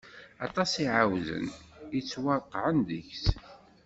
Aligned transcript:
Aṭas 0.45 0.71
i 0.75 0.77
iɛawden, 0.83 1.45
yettwareqɛen 1.93 2.77
deg-s. 2.87 3.25